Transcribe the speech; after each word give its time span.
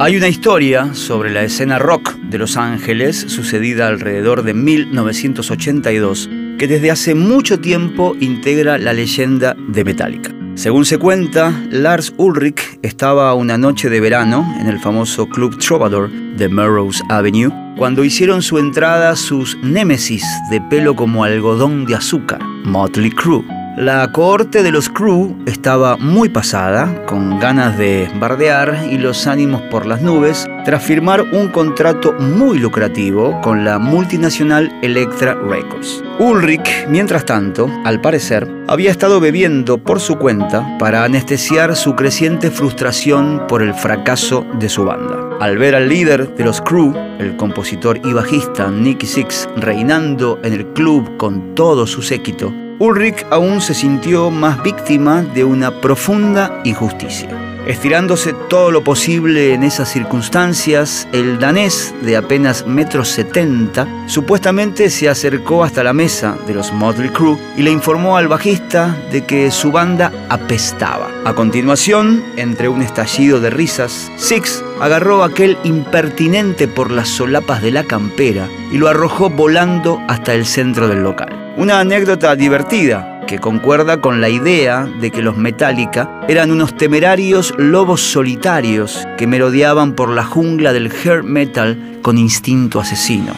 Hay 0.00 0.16
una 0.16 0.28
historia 0.28 0.94
sobre 0.94 1.28
la 1.32 1.42
escena 1.42 1.80
rock 1.80 2.14
de 2.30 2.38
Los 2.38 2.56
Ángeles 2.56 3.16
sucedida 3.16 3.88
alrededor 3.88 4.44
de 4.44 4.54
1982 4.54 6.30
que 6.56 6.68
desde 6.68 6.92
hace 6.92 7.16
mucho 7.16 7.58
tiempo 7.58 8.14
integra 8.20 8.78
la 8.78 8.92
leyenda 8.92 9.56
de 9.58 9.84
Metallica. 9.84 10.32
Según 10.54 10.84
se 10.84 10.98
cuenta, 10.98 11.52
Lars 11.72 12.14
Ulrich 12.16 12.78
estaba 12.82 13.34
una 13.34 13.58
noche 13.58 13.90
de 13.90 14.00
verano 14.00 14.46
en 14.60 14.68
el 14.68 14.78
famoso 14.78 15.28
Club 15.28 15.58
Trovador 15.58 16.10
de 16.10 16.48
Melrose 16.48 17.02
Avenue 17.08 17.52
cuando 17.76 18.04
hicieron 18.04 18.40
su 18.40 18.58
entrada 18.58 19.16
sus 19.16 19.58
némesis 19.64 20.24
de 20.48 20.60
pelo 20.60 20.94
como 20.94 21.24
algodón 21.24 21.86
de 21.86 21.96
azúcar, 21.96 22.40
Motley 22.62 23.10
Crue. 23.10 23.57
La 23.78 24.10
cohorte 24.10 24.64
de 24.64 24.72
los 24.72 24.88
crew 24.88 25.36
estaba 25.46 25.96
muy 25.96 26.28
pasada, 26.28 27.06
con 27.06 27.38
ganas 27.38 27.78
de 27.78 28.10
bardear 28.18 28.88
y 28.90 28.98
los 28.98 29.28
ánimos 29.28 29.62
por 29.70 29.86
las 29.86 30.02
nubes, 30.02 30.48
tras 30.64 30.82
firmar 30.82 31.22
un 31.22 31.46
contrato 31.46 32.12
muy 32.14 32.58
lucrativo 32.58 33.40
con 33.40 33.64
la 33.64 33.78
multinacional 33.78 34.76
Electra 34.82 35.34
Records. 35.34 36.02
Ulrich, 36.18 36.88
mientras 36.88 37.24
tanto, 37.24 37.70
al 37.84 38.00
parecer, 38.00 38.48
había 38.66 38.90
estado 38.90 39.20
bebiendo 39.20 39.78
por 39.78 40.00
su 40.00 40.16
cuenta 40.18 40.76
para 40.80 41.04
anestesiar 41.04 41.76
su 41.76 41.94
creciente 41.94 42.50
frustración 42.50 43.46
por 43.46 43.62
el 43.62 43.74
fracaso 43.74 44.44
de 44.58 44.68
su 44.68 44.86
banda. 44.86 45.36
Al 45.38 45.56
ver 45.56 45.76
al 45.76 45.88
líder 45.88 46.34
de 46.34 46.44
los 46.44 46.60
crew, 46.60 46.96
el 47.20 47.36
compositor 47.36 48.00
y 48.04 48.12
bajista 48.12 48.72
Nicky 48.72 49.06
Six, 49.06 49.48
reinando 49.54 50.40
en 50.42 50.52
el 50.54 50.66
club 50.72 51.16
con 51.16 51.54
todo 51.54 51.86
su 51.86 52.02
séquito, 52.02 52.52
Ulrich 52.80 53.26
aún 53.30 53.60
se 53.60 53.74
sintió 53.74 54.30
más 54.30 54.62
víctima 54.62 55.22
de 55.22 55.42
una 55.42 55.80
profunda 55.80 56.60
injusticia. 56.64 57.28
Estirándose 57.66 58.34
todo 58.48 58.70
lo 58.70 58.82
posible 58.82 59.52
en 59.52 59.62
esas 59.62 59.90
circunstancias, 59.90 61.06
el 61.12 61.38
danés 61.38 61.92
de 62.02 62.16
apenas 62.16 62.66
metro 62.66 63.04
setenta 63.04 63.86
supuestamente 64.06 64.88
se 64.88 65.08
acercó 65.08 65.64
hasta 65.64 65.82
la 65.82 65.92
mesa 65.92 66.38
de 66.46 66.54
los 66.54 66.72
Motley 66.72 67.10
Crue 67.10 67.36
y 67.56 67.62
le 67.62 67.70
informó 67.70 68.16
al 68.16 68.28
bajista 68.28 68.96
de 69.10 69.26
que 69.26 69.50
su 69.50 69.70
banda 69.72 70.12
apestaba. 70.30 71.10
A 71.24 71.34
continuación, 71.34 72.24
entre 72.36 72.68
un 72.68 72.80
estallido 72.80 73.40
de 73.40 73.50
risas, 73.50 74.10
Six 74.16 74.64
agarró 74.80 75.24
a 75.24 75.26
aquel 75.26 75.58
impertinente 75.64 76.68
por 76.68 76.90
las 76.90 77.08
solapas 77.08 77.60
de 77.60 77.72
la 77.72 77.84
campera 77.84 78.48
y 78.72 78.78
lo 78.78 78.88
arrojó 78.88 79.28
volando 79.28 80.00
hasta 80.08 80.32
el 80.32 80.46
centro 80.46 80.88
del 80.88 81.02
local. 81.02 81.37
Una 81.58 81.80
anécdota 81.80 82.36
divertida 82.36 83.22
que 83.26 83.40
concuerda 83.40 84.00
con 84.00 84.20
la 84.20 84.28
idea 84.28 84.88
de 85.00 85.10
que 85.10 85.22
los 85.22 85.36
Metallica 85.36 86.20
eran 86.28 86.52
unos 86.52 86.76
temerarios 86.76 87.52
lobos 87.58 88.00
solitarios 88.00 89.04
que 89.18 89.26
merodeaban 89.26 89.96
por 89.96 90.08
la 90.08 90.22
jungla 90.22 90.72
del 90.72 90.88
hair 90.92 91.24
metal 91.24 91.98
con 92.00 92.16
instinto 92.16 92.78
asesino. 92.78 93.32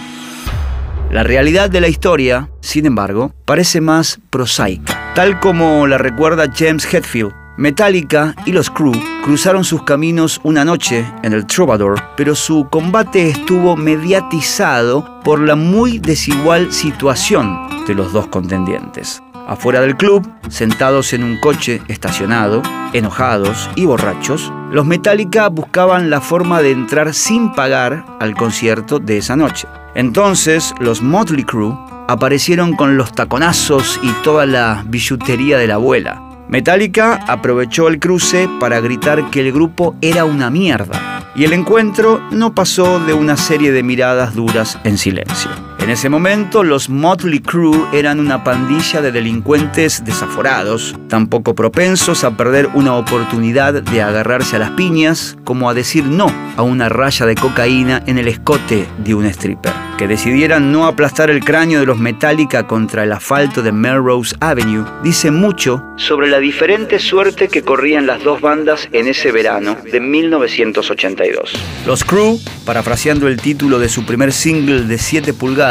La 1.11 1.23
realidad 1.23 1.71
de 1.71 1.81
la 1.81 1.89
historia, 1.89 2.51
sin 2.61 2.85
embargo, 2.85 3.33
parece 3.47 3.81
más 3.81 4.21
prosaica. 4.29 5.13
Tal 5.15 5.41
como 5.41 5.87
la 5.87 5.97
recuerda 5.97 6.53
James 6.55 6.85
Hetfield, 6.93 7.33
Metallica 7.61 8.35
y 8.47 8.53
los 8.53 8.71
Crew 8.71 8.95
cruzaron 9.23 9.65
sus 9.65 9.83
caminos 9.83 10.41
una 10.45 10.65
noche 10.65 11.05
en 11.23 11.35
el 11.35 11.45
Troubadour, 11.45 12.03
pero 12.17 12.35
su 12.35 12.67
combate 12.71 13.29
estuvo 13.29 13.77
mediatizado 13.77 15.21
por 15.23 15.41
la 15.41 15.57
muy 15.57 15.99
desigual 15.99 16.73
situación 16.73 17.85
de 17.87 17.95
los 17.95 18.15
dos 18.15 18.29
contendientes. 18.29 19.23
Afuera 19.47 19.83
del 19.83 19.99
club, 19.99 20.27
sentados 20.49 21.13
en 21.13 21.23
un 21.23 21.39
coche 21.39 21.83
estacionado, 21.89 22.63
enojados 22.95 23.69
y 23.75 23.85
borrachos, 23.85 24.51
los 24.73 24.87
Metallica 24.87 25.51
buscaban 25.51 26.09
la 26.09 26.23
forma 26.23 26.63
de 26.63 26.71
entrar 26.71 27.13
sin 27.13 27.53
pagar 27.53 28.07
al 28.21 28.35
concierto 28.37 29.01
de 29.01 29.19
esa 29.19 29.37
noche. 29.37 29.69
Entonces, 29.95 30.73
los 30.81 31.03
Motley 31.03 31.45
Crue 31.45 31.77
aparecieron 32.09 32.75
con 32.75 32.97
los 32.97 33.13
taconazos 33.13 34.01
y 34.03 34.11
toda 34.25 34.47
la 34.47 34.83
billutería 34.87 35.59
de 35.59 35.67
la 35.67 35.75
abuela. 35.75 36.30
Metallica 36.51 37.15
aprovechó 37.29 37.87
el 37.87 38.01
cruce 38.01 38.49
para 38.59 38.81
gritar 38.81 39.31
que 39.31 39.41
el 39.41 39.53
grupo 39.53 39.95
era 40.01 40.25
una 40.25 40.51
mierda, 40.51 41.31
y 41.37 41.45
el 41.45 41.53
encuentro 41.53 42.21
no 42.33 42.57
pasó 42.57 42.99
de 42.99 43.13
una 43.13 43.37
serie 43.37 43.71
de 43.71 43.85
miradas 43.85 44.35
duras 44.35 44.77
en 44.83 44.99
silencio. 44.99 45.70
En 45.83 45.89
ese 45.89 46.11
momento, 46.11 46.63
los 46.63 46.91
Motley 46.91 47.41
Crue 47.41 47.87
eran 47.93 48.21
una 48.21 48.45
pandilla 48.45 49.01
de 49.01 49.13
delincuentes 49.13 50.05
desaforados, 50.05 50.95
tan 51.09 51.27
poco 51.27 51.55
propensos 51.55 52.23
a 52.23 52.37
perder 52.37 52.69
una 52.75 52.95
oportunidad 52.95 53.83
de 53.83 54.03
agarrarse 54.03 54.57
a 54.57 54.59
las 54.59 54.71
piñas 54.73 55.39
como 55.43 55.71
a 55.71 55.75
decir 55.75 56.05
no 56.05 56.31
a 56.57 56.63
una 56.63 56.91
raya 56.91 57.25
de 57.25 57.35
cocaína 57.35 58.03
en 58.07 58.19
el 58.19 58.29
escote 58.29 58.87
de 58.99 59.15
un 59.15 59.25
stripper. 59.25 59.73
Que 59.97 60.07
decidieran 60.07 60.71
no 60.73 60.87
aplastar 60.87 61.31
el 61.31 61.45
cráneo 61.45 61.81
de 61.81 61.87
los 61.87 61.99
Metallica 61.99 62.67
contra 62.67 63.05
el 63.05 63.13
asfalto 63.13 63.63
de 63.63 63.73
Melrose 63.73 64.35
Avenue 64.41 64.85
dice 65.03 65.31
mucho 65.31 65.83
sobre 65.97 66.29
la 66.29 66.39
diferente 66.39 66.99
suerte 66.99 67.49
que 67.49 67.63
corrían 67.63 68.07
las 68.07 68.23
dos 68.23 68.41
bandas 68.41 68.89
en 68.93 69.09
ese 69.09 69.31
verano 69.33 69.77
de 69.91 70.01
1982. 70.01 71.53
Los 71.87 72.05
Crue, 72.05 72.39
parafraseando 72.65 73.29
el 73.29 73.41
título 73.41 73.79
de 73.79 73.91
su 73.91 74.07
primer 74.07 74.33
single 74.33 74.85
de 74.85 74.97
7 74.97 75.35
pulgadas, 75.35 75.70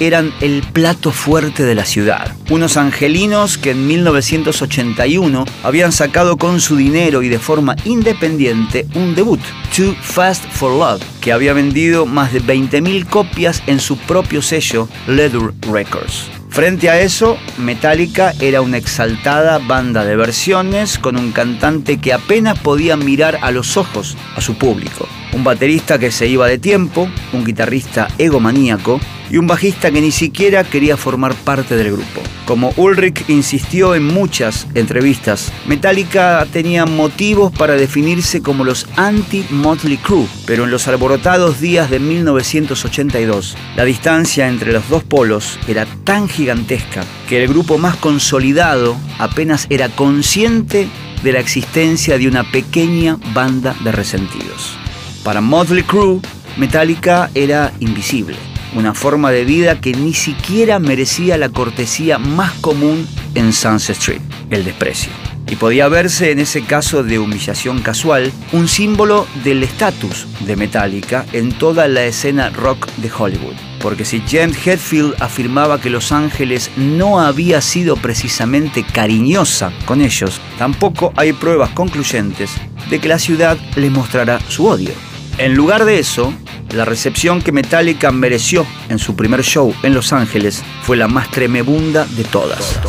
eran 0.00 0.32
el 0.40 0.62
plato 0.72 1.10
fuerte 1.10 1.64
de 1.64 1.74
la 1.74 1.84
ciudad. 1.84 2.34
Unos 2.50 2.76
angelinos 2.76 3.56
que 3.58 3.70
en 3.70 3.86
1981 3.86 5.44
habían 5.62 5.92
sacado 5.92 6.36
con 6.36 6.60
su 6.60 6.76
dinero 6.76 7.22
y 7.22 7.28
de 7.28 7.38
forma 7.38 7.74
independiente 7.84 8.86
un 8.94 9.14
debut, 9.14 9.40
Too 9.74 9.94
Fast 10.02 10.44
for 10.50 10.72
Love, 10.72 11.02
que 11.20 11.32
había 11.32 11.52
vendido 11.52 12.06
más 12.06 12.32
de 12.32 12.42
20.000 12.42 13.06
copias 13.06 13.62
en 13.66 13.80
su 13.80 13.96
propio 13.96 14.42
sello 14.42 14.88
Leather 15.06 15.52
Records. 15.70 16.30
Frente 16.50 16.90
a 16.90 17.00
eso, 17.00 17.38
Metallica 17.56 18.32
era 18.40 18.62
una 18.62 18.78
exaltada 18.78 19.58
banda 19.58 20.04
de 20.04 20.16
versiones 20.16 20.98
con 20.98 21.16
un 21.16 21.32
cantante 21.32 21.98
que 21.98 22.12
apenas 22.12 22.58
podía 22.58 22.96
mirar 22.96 23.38
a 23.42 23.50
los 23.50 23.76
ojos 23.76 24.16
a 24.34 24.40
su 24.40 24.56
público. 24.56 25.08
Un 25.38 25.44
baterista 25.44 26.00
que 26.00 26.10
se 26.10 26.26
iba 26.26 26.48
de 26.48 26.58
tiempo, 26.58 27.08
un 27.32 27.44
guitarrista 27.44 28.08
egomaníaco 28.18 29.00
y 29.30 29.36
un 29.36 29.46
bajista 29.46 29.92
que 29.92 30.00
ni 30.00 30.10
siquiera 30.10 30.64
quería 30.64 30.96
formar 30.96 31.32
parte 31.36 31.76
del 31.76 31.92
grupo. 31.92 32.22
Como 32.44 32.72
Ulrich 32.76 33.24
insistió 33.28 33.94
en 33.94 34.02
muchas 34.02 34.66
entrevistas, 34.74 35.52
Metallica 35.68 36.44
tenía 36.52 36.86
motivos 36.86 37.52
para 37.52 37.74
definirse 37.74 38.42
como 38.42 38.64
los 38.64 38.88
anti-Motley 38.96 39.98
Crue, 39.98 40.26
pero 40.44 40.64
en 40.64 40.72
los 40.72 40.88
alborotados 40.88 41.60
días 41.60 41.88
de 41.88 42.00
1982, 42.00 43.56
la 43.76 43.84
distancia 43.84 44.48
entre 44.48 44.72
los 44.72 44.88
dos 44.88 45.04
polos 45.04 45.60
era 45.68 45.86
tan 46.02 46.28
gigantesca 46.28 47.04
que 47.28 47.40
el 47.40 47.48
grupo 47.48 47.78
más 47.78 47.94
consolidado 47.94 48.96
apenas 49.20 49.68
era 49.70 49.88
consciente 49.88 50.88
de 51.22 51.32
la 51.32 51.38
existencia 51.38 52.18
de 52.18 52.26
una 52.26 52.42
pequeña 52.50 53.18
banda 53.32 53.76
de 53.84 53.92
resentidos. 53.92 54.76
Para 55.24 55.40
Motley 55.40 55.82
Crue, 55.82 56.20
Metallica 56.56 57.30
era 57.34 57.72
invisible 57.80 58.36
una 58.74 58.94
forma 58.94 59.30
de 59.30 59.44
vida 59.44 59.80
que 59.80 59.92
ni 59.92 60.14
siquiera 60.14 60.78
merecía 60.78 61.38
la 61.38 61.48
cortesía 61.48 62.18
más 62.18 62.52
común 62.54 63.06
en 63.34 63.52
Sunset 63.52 63.96
Street, 63.96 64.20
el 64.50 64.64
desprecio. 64.64 65.10
Y 65.50 65.56
podía 65.56 65.88
verse 65.88 66.30
en 66.30 66.40
ese 66.40 66.62
caso 66.62 67.02
de 67.02 67.18
humillación 67.18 67.80
casual 67.80 68.30
un 68.52 68.68
símbolo 68.68 69.26
del 69.44 69.62
estatus 69.62 70.26
de 70.40 70.56
Metallica 70.56 71.24
en 71.32 71.52
toda 71.52 71.88
la 71.88 72.04
escena 72.04 72.50
rock 72.50 72.86
de 72.98 73.10
Hollywood. 73.10 73.54
Porque 73.80 74.04
si 74.04 74.22
James 74.28 74.58
Hetfield 74.66 75.14
afirmaba 75.20 75.80
que 75.80 75.88
Los 75.88 76.12
Ángeles 76.12 76.70
no 76.76 77.20
había 77.20 77.62
sido 77.62 77.96
precisamente 77.96 78.84
cariñosa 78.84 79.72
con 79.86 80.02
ellos, 80.02 80.38
tampoco 80.58 81.14
hay 81.16 81.32
pruebas 81.32 81.70
concluyentes 81.70 82.50
de 82.90 82.98
que 82.98 83.08
la 83.08 83.18
ciudad 83.18 83.56
les 83.74 83.90
mostrara 83.90 84.40
su 84.48 84.66
odio. 84.66 85.07
En 85.38 85.54
lugar 85.54 85.84
de 85.84 86.00
eso, 86.00 86.34
la 86.74 86.84
recepción 86.84 87.40
que 87.40 87.52
Metallica 87.52 88.10
mereció 88.10 88.66
en 88.88 88.98
su 88.98 89.14
primer 89.14 89.42
show 89.42 89.72
en 89.84 89.94
Los 89.94 90.12
Ángeles 90.12 90.64
fue 90.82 90.96
la 90.96 91.06
más 91.06 91.30
tremebunda 91.30 92.06
de 92.06 92.24
todas. 92.24 92.80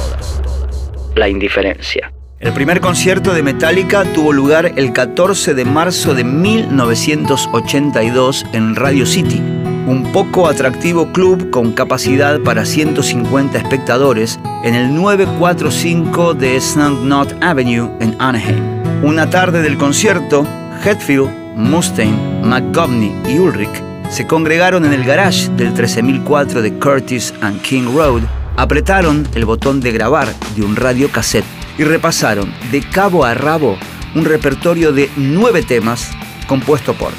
La 1.14 1.30
indiferencia. 1.30 2.12
El 2.40 2.52
primer 2.54 2.82
concierto 2.82 3.36
de 3.36 3.44
Metallica 3.44 4.04
tuvo 4.16 4.34
lugar 4.34 4.74
el 4.78 4.94
14 4.94 5.54
de 5.54 5.64
marzo 5.64 6.16
de 6.16 6.24
1982 6.24 8.48
en 8.54 8.76
Radio 8.76 9.06
City, 9.06 9.40
un 9.86 10.10
poco 10.12 10.48
atractivo 10.48 11.12
club 11.12 11.52
con 11.52 11.74
capacidad 11.74 12.40
para 12.40 12.66
150 12.66 13.60
espectadores 13.60 14.40
en 14.64 14.74
el 14.74 14.96
945 14.96 16.34
de 16.34 16.56
St. 16.56 16.96
Knot 17.04 17.38
Avenue 17.44 17.92
en 18.00 18.16
Anaheim. 18.18 19.04
Una 19.04 19.30
tarde 19.30 19.62
del 19.62 19.78
concierto, 19.78 20.48
Hetfield, 20.84 21.39
Mustaine, 21.60 22.42
McGovney 22.42 23.14
y 23.28 23.38
Ulrich 23.38 23.84
se 24.10 24.26
congregaron 24.26 24.86
en 24.86 24.94
el 24.94 25.04
garage 25.04 25.50
del 25.50 25.74
13004 25.74 26.62
de 26.62 26.74
Curtis 26.74 27.34
and 27.42 27.62
King 27.62 27.94
Road, 27.94 28.22
apretaron 28.56 29.28
el 29.36 29.46
botón 29.46 29.82
de 29.82 29.92
grabar 29.92 30.34
de 30.56 30.64
un 30.64 30.76
radio 30.76 31.12
cassette 31.12 31.46
y 31.78 31.84
repasaron 31.84 32.52
de 32.72 32.82
cabo 32.82 33.26
a 33.26 33.34
rabo 33.34 33.78
un 34.16 34.26
repertorio 34.26 34.94
de 34.94 35.10
nueve 35.18 35.62
temas 35.62 36.10
compuesto 36.48 36.94
por 36.94 37.12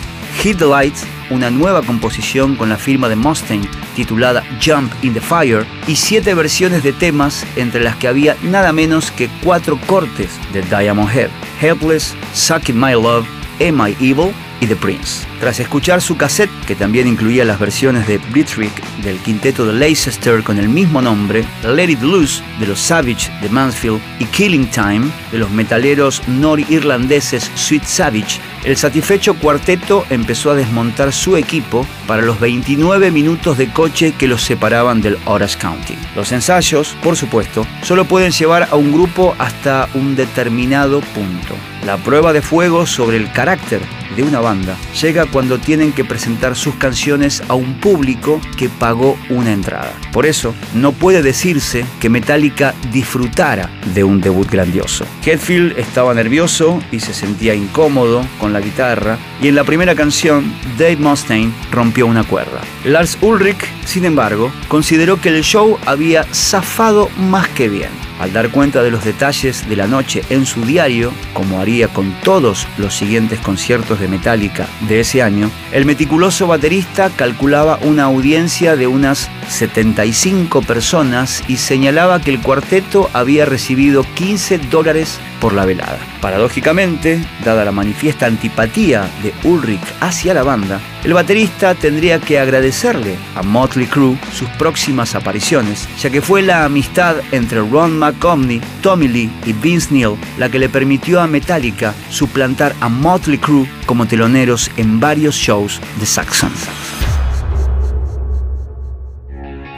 Hit 0.43 0.59
the 0.59 0.67
Lights, 0.67 1.05
una 1.29 1.51
nueva 1.51 1.83
composición 1.83 2.57
con 2.57 2.71
la 2.71 2.77
firma 2.77 3.11
de 3.11 3.17
Mustaine 3.17 3.69
titulada 3.95 4.43
Jump 4.65 4.91
in 5.03 5.13
the 5.13 5.21
Fire, 5.21 5.67
y 5.87 5.97
siete 5.97 6.33
versiones 6.35 6.83
de 6.83 6.95
temas 6.95 7.45
entre 7.57 7.85
las 7.85 7.97
que 7.97 8.09
había 8.09 8.37
nada 8.43 8.73
menos 8.73 9.11
que 9.11 9.29
cuatro 9.45 9.79
cortes 9.87 10.31
de 10.55 10.63
Diamond 10.63 11.11
Head, 11.15 11.29
Helpless, 11.61 12.15
Sucking 12.33 12.81
My 12.81 12.93
Love, 12.93 13.27
Am 13.61 13.81
I 13.87 13.97
Evil 14.01 14.33
y 14.61 14.67
The 14.67 14.77
Prince. 14.77 15.27
Tras 15.39 15.61
escuchar 15.61 16.01
su 16.01 16.17
cassette, 16.17 16.51
que 16.67 16.75
también 16.75 17.07
incluía 17.07 17.45
las 17.45 17.59
versiones 17.59 18.07
de 18.07 18.19
Blitzkrieg 18.19 18.73
del 19.03 19.19
quinteto 19.19 19.67
de 19.67 19.73
Leicester 19.73 20.43
con 20.43 20.59
el 20.59 20.69
mismo 20.69 21.01
nombre, 21.01 21.45
Let 21.65 21.91
It 21.91 22.03
Loose 22.03 22.43
de 22.59 22.67
los 22.67 22.79
Savage 22.79 23.31
de 23.41 23.49
Mansfield 23.49 24.01
y 24.19 24.25
Killing 24.27 24.71
Time 24.71 25.11
de 25.33 25.39
los 25.39 25.51
metaleros 25.51 26.23
nori-irlandeses 26.27 27.51
Sweet 27.55 27.85
Savage, 27.85 28.41
el 28.65 28.77
satisfecho 28.77 29.35
cuarteto 29.35 30.05
empezó 30.11 30.51
a 30.51 30.55
desmontar 30.55 31.13
su 31.13 31.37
equipo 31.37 31.87
para 32.07 32.23
los 32.23 32.41
29 32.41 33.11
minutos 33.11 33.57
de 33.57 33.73
coche 33.73 34.13
que 34.13 34.29
los 34.29 34.43
separaban 34.43 35.01
del 35.01 35.19
Orange 35.25 35.59
County. 35.59 35.97
Los 36.15 36.33
ensayos, 36.33 36.97
por 37.03 37.17
supuesto, 37.17 37.67
solo 37.83 38.05
pueden 38.05 38.33
llevar 38.33 38.69
a 38.71 38.77
un 38.77 38.93
grupo 38.93 39.35
hasta 39.39 39.89
un 39.95 40.17
determinado 40.17 41.01
punto. 41.01 41.55
La 41.87 41.97
prueba 41.97 42.33
de 42.33 42.43
fuego 42.43 42.85
sobre 42.87 43.17
el 43.17 43.33
carácter 43.33 43.81
de 44.17 44.23
una 44.23 44.41
banda 44.41 44.77
llega 45.01 45.27
cuando 45.27 45.59
tienen 45.59 45.93
que 45.93 46.05
presentar 46.05 46.57
sus 46.57 46.75
canciones 46.75 47.43
a 47.49 47.55
un 47.55 47.75
público 47.75 48.41
que 48.57 48.69
pagó 48.69 49.19
una 49.31 49.53
entrada. 49.53 49.93
Por 50.13 50.27
eso, 50.27 50.55
no 50.75 50.93
puede 50.93 51.23
decirse 51.23 51.87
que 52.01 52.11
Metallica 52.11 52.75
disfrutara 52.93 53.71
de 53.95 54.05
un 54.05 54.21
debut 54.21 54.51
grandioso. 54.51 55.07
Hetfield 55.25 55.79
estaba 55.79 56.13
nervioso 56.13 56.83
y 56.91 57.01
se 57.01 57.15
sentía 57.15 57.55
incómodo 57.55 58.27
la 58.53 58.61
guitarra, 58.61 59.19
y 59.41 59.49
en 59.49 59.55
la 59.55 59.65
primera 59.65 59.95
canción, 59.95 60.53
Dave 60.79 60.97
Mustaine 60.97 61.53
rompió 61.71 62.07
una 62.07 62.25
cuerda. 62.25 62.61
Lars 62.85 63.19
Ulrich, 63.21 63.65
sin 63.85 64.05
embargo, 64.05 64.53
consideró 64.69 65.21
que 65.21 65.31
el 65.31 65.43
show 65.43 65.79
había 65.87 66.25
zafado 66.33 67.09
más 67.19 67.49
que 67.49 67.69
bien. 67.69 67.91
Al 68.21 68.35
dar 68.35 68.51
cuenta 68.51 68.83
de 68.83 68.91
los 68.91 69.03
detalles 69.03 69.67
de 69.67 69.77
la 69.77 69.87
noche 69.87 70.23
en 70.29 70.45
su 70.45 70.63
diario, 70.67 71.11
como 71.33 71.59
haría 71.59 71.89
con 71.89 72.13
todos 72.23 72.67
los 72.77 72.95
siguientes 72.95 73.41
conciertos 73.41 73.99
de 73.99 74.09
Metallica 74.09 74.67
de 74.89 75.01
ese 75.01 75.23
año, 75.23 75.51
el 75.73 75.87
meticuloso 75.87 76.47
baterista 76.47 77.09
calculaba 77.09 77.79
una 77.81 78.05
audiencia 78.05 78.77
de 78.77 78.87
unas 78.87 79.31
75 79.49 80.61
personas 80.61 81.43
y 81.49 81.57
señalaba 81.57 82.21
que 82.21 82.31
el 82.31 82.41
cuarteto 82.41 83.09
había 83.15 83.47
recibido 83.47 84.05
15 84.15 84.59
dólares 84.71 85.19
por 85.41 85.53
la 85.53 85.65
velada. 85.65 85.99
Paradójicamente, 86.21 87.21
dada 87.45 87.65
la 87.65 87.73
manifiesta 87.73 88.27
antipatía 88.27 89.09
de 89.23 89.33
Ulrich 89.49 89.81
hacia 90.01 90.35
la 90.35 90.43
banda, 90.43 90.81
el 91.05 91.15
baterista 91.15 91.75
tendría 91.75 92.21
que 92.21 92.39
agradecerle 92.39 93.17
a 93.35 93.43
Motley 93.43 93.87
Crue 93.87 94.19
sus 94.33 94.49
próximas 94.51 95.15
apariciones, 95.15 95.89
ya 96.01 96.11
que 96.11 96.21
fue 96.21 96.43
la 96.43 96.65
amistad 96.65 97.17
entre 97.33 97.61
Ron 97.61 97.99
McComney, 97.99 98.61
Tommy 98.83 99.09
Lee 99.09 99.31
y 99.47 99.53
Vince 99.53 99.93
Neil 99.93 100.17
la 100.39 100.49
que 100.49 100.59
le 100.59 100.69
permitió 100.69 101.21
a 101.21 101.27
Metallica 101.27 101.95
suplantar 102.11 102.75
a 102.81 102.89
Motley 102.89 103.39
Crue 103.39 103.69
como 103.87 104.07
teloneros 104.07 104.71
en 104.77 105.01
varios 105.01 105.35
shows 105.35 105.81
de 105.99 106.07
Saxon. 106.07 106.53